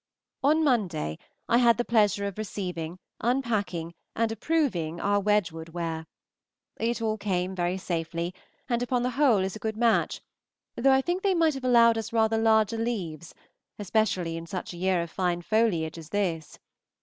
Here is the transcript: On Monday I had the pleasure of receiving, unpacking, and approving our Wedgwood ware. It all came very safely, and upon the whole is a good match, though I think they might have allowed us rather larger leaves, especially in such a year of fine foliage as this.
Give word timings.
On 0.41 0.63
Monday 0.63 1.19
I 1.47 1.59
had 1.59 1.77
the 1.77 1.85
pleasure 1.85 2.25
of 2.25 2.39
receiving, 2.39 2.97
unpacking, 3.19 3.93
and 4.15 4.31
approving 4.31 4.99
our 4.99 5.19
Wedgwood 5.19 5.69
ware. 5.69 6.07
It 6.77 7.03
all 7.03 7.19
came 7.19 7.53
very 7.53 7.77
safely, 7.77 8.33
and 8.67 8.81
upon 8.81 9.03
the 9.03 9.11
whole 9.11 9.43
is 9.43 9.55
a 9.55 9.59
good 9.59 9.77
match, 9.77 10.19
though 10.75 10.89
I 10.91 11.01
think 11.03 11.21
they 11.21 11.35
might 11.35 11.53
have 11.53 11.63
allowed 11.65 11.99
us 11.99 12.11
rather 12.11 12.39
larger 12.39 12.77
leaves, 12.79 13.35
especially 13.77 14.37
in 14.37 14.47
such 14.47 14.73
a 14.73 14.77
year 14.77 15.03
of 15.03 15.11
fine 15.11 15.43
foliage 15.43 15.99
as 15.99 16.09
this. 16.09 16.57